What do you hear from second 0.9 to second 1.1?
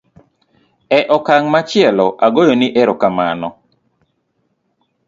e